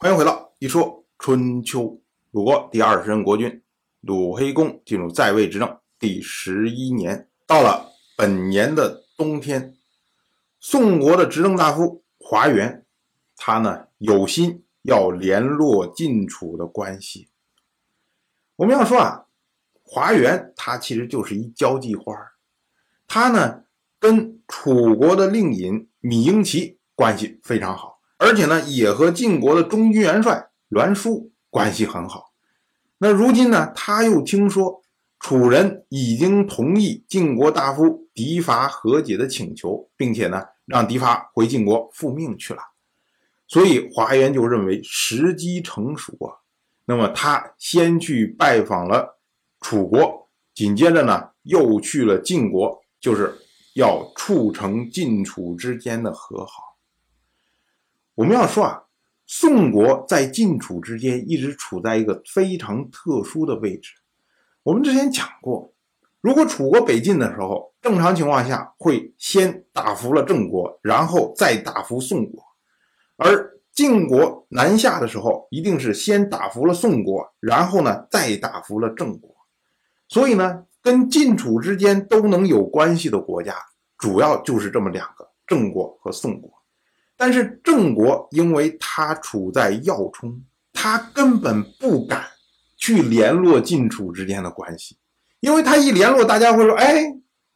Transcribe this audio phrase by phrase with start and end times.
[0.00, 2.00] 欢迎回到一说春秋。
[2.30, 3.64] 鲁国第二十任国君
[4.00, 9.76] 鲁黑公进入在位执政第十一年，到了本年的冬天，
[10.60, 12.86] 宋国的执政大夫华元，
[13.36, 17.28] 他呢有心要联络晋楚的关系。
[18.54, 19.26] 我们要说啊，
[19.82, 22.14] 华元他其实就是一交际花
[23.08, 23.64] 他呢
[23.98, 27.97] 跟楚国的令尹芈英奇关系非常好。
[28.18, 32.32] 而且呢，也和晋国的中军元帅栾书关系很好。
[32.98, 34.82] 那如今呢，他又听说
[35.20, 42.60] 楚人已经同意晋国大夫狄伐和解的请求，并且呢，让狄伐回晋国复命去了。
[43.46, 46.42] 所以华元就认为时机成熟啊。
[46.84, 49.18] 那么他先去拜访了
[49.60, 53.32] 楚国，紧接着呢，又去了晋国，就是
[53.74, 56.67] 要促成晋楚之间的和好。
[58.18, 58.82] 我们要说啊，
[59.28, 63.92] 宋国在晋楚之间一直处在一个非常特殊的位置。
[64.64, 65.72] 我们之前讲过，
[66.20, 72.42] 如果楚国北进的时候，正常情况下会先打服了郑国，然后再打服宋国；
[73.18, 79.32] 而晋国南下的时候，一定是先打服了宋国，然后呢再打服了郑国。
[80.08, 83.54] 所以呢，跟晋楚之间都能有关系的国家，
[83.96, 86.57] 主要就是这么两个：郑国和宋国。
[87.18, 90.40] 但是郑国，因为他处在要冲，
[90.72, 92.24] 他根本不敢
[92.76, 94.96] 去联络晋楚之间的关系，
[95.40, 97.04] 因为他一联络，大家会说：“哎，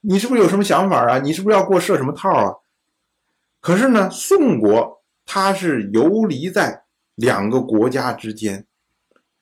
[0.00, 1.18] 你是不是有什么想法啊？
[1.18, 2.54] 你是不是要给我设什么套啊？”
[3.60, 6.84] 可是呢，宋国他是游离在
[7.16, 8.64] 两个国家之间，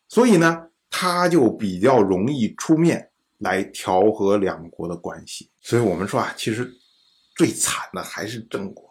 [0.09, 5.51] 所以呢，他就比较容易出面来调和两国的关系。
[5.61, 6.73] 所以我们说啊，其实
[7.35, 8.87] 最惨的还是郑国。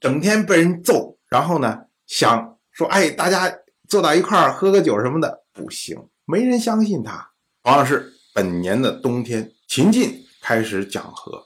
[0.00, 3.54] 整天被人揍，然后呢，想说，哎，大家
[3.86, 7.30] 坐到一块儿喝个酒什么的，不行，没人相信他。
[7.62, 11.44] 同样是本年的冬天，秦晋开始讲和，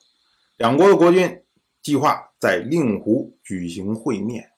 [0.56, 1.42] 两国的国君
[1.82, 4.48] 计划在令狐举行会面。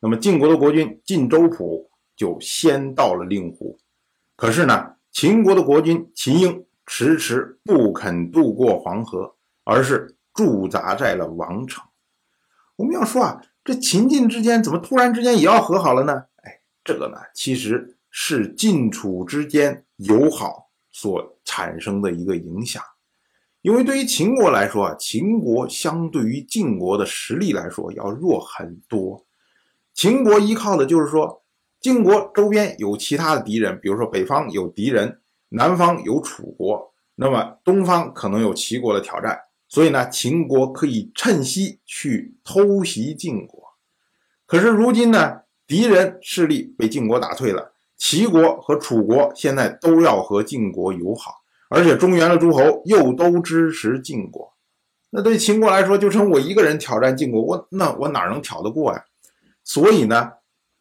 [0.00, 3.78] 那么晋国的国君晋州普就先到了令狐，
[4.36, 11.84] 可是呢，秦国的国君秦婴迟迟不肯渡过黄河，而是驻扎在了王城。
[12.76, 16.24] 我们要说啊，这秦晋之间怎么突然之间也要和好了呢？
[16.42, 22.82] 哎，这个呢，其实是晋楚之间友好所产生的一个影响。
[23.62, 29.24] 因为对于秦国来说啊，秦国相对于晋国的实力来说要弱很多。
[29.94, 31.42] 秦国依靠的就是说，
[31.80, 35.20] 晋国周边有其他的敌人，比如说北方有敌人，
[35.50, 39.38] 南方有楚国，那么东方可能有齐国的挑战。
[39.74, 43.60] 所以呢，秦国可以趁机去偷袭晋国。
[44.46, 54.54] 可是如今呢，敌人势力被晋国打退了，齐国和楚国现在都要和晋国友好，而且中原的诸侯又都支持晋国。
[55.10, 59.04] 那对秦国来说，就剩我一个人挑战晋国，我那我哪能挑得过呀？
[59.64, 60.34] 所以呢，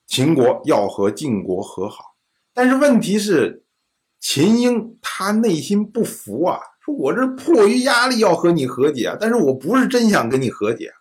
[0.05, 2.13] 秦国要和晋国和好。
[2.53, 3.63] 但是问题是，
[4.19, 6.59] 秦婴他内心不服啊。
[6.83, 10.91] 说我这迫于压力要和你和解，但是我不是真想跟你和解，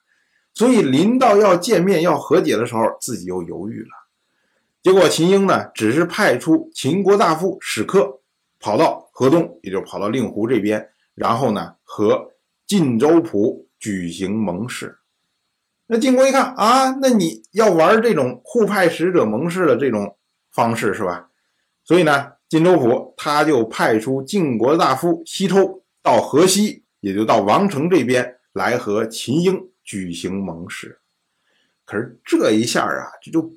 [0.54, 3.88] 所以临到要见面要和解的时候，自己又犹豫了。
[4.80, 8.20] 结果秦英呢，只是派出秦国大夫史克
[8.60, 12.30] 跑到河东，也就跑到令狐这边，然后呢和
[12.66, 14.98] 晋州仆举行盟誓。
[15.86, 20.16] 那晋国一看啊，那你要玩这种互派使者盟誓的这种
[20.52, 21.28] 方式是吧？
[21.82, 22.32] 所以呢。
[22.52, 30.98] 晋州府他就派出晋国大夫西抽到河西，也就到王城这边来和秦婴举行盟誓。
[31.86, 33.50] 可是这一下啊，这就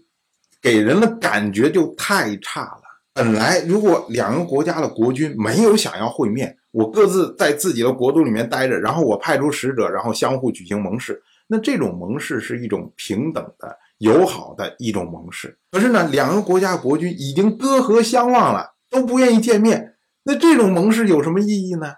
[0.62, 2.84] 给人的感觉就太差了。
[3.12, 15.58] 本来如果两个国家的国君没有想要会面，我各自在自己的国都里面待着，然后我派出使者，然后相互举行盟誓，那这种盟誓是一种平等的、友好的一种盟誓。
[15.70, 18.72] 可是呢，两个国家国君已经隔河相望了。
[18.90, 21.94] 都不愿意见面，那这种盟誓有什么意义呢？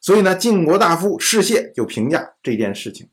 [0.00, 3.08] 所以呢，晋国大夫士燮就评价这件事情，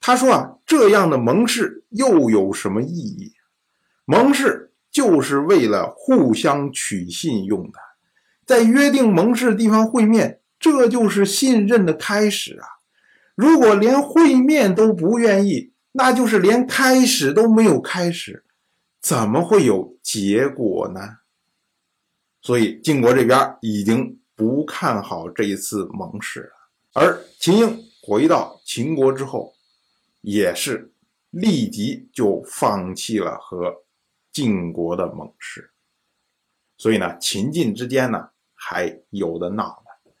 [0.00, 3.32] 他说啊，这样的盟誓又有什么意义？
[4.04, 7.78] 盟誓就是为了互相取信用的，
[8.44, 12.66] 在约定盟誓的地方会面，这就是信任的开始啊！
[13.34, 18.44] 如果连会面都不愿意，那就是连开始都没有开始，
[19.00, 21.18] 怎么会有结果呢？
[22.42, 26.52] 所以晋国这边已经不看好这一次盟誓了，
[26.94, 29.54] 而秦婴回到秦国之后，
[30.22, 30.92] 也是
[31.30, 33.84] 立即就放弃了和
[34.32, 35.70] 晋国的盟誓。
[36.76, 40.12] 所以呢，秦晋之间呢还有的闹呢。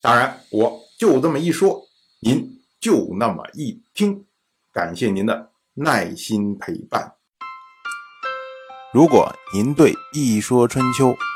[0.00, 1.86] 当然，我就这么一说，
[2.20, 4.24] 您就那么一听。
[4.72, 7.16] 感谢您的耐心陪伴。
[8.94, 11.08] 如果您对《一说春秋》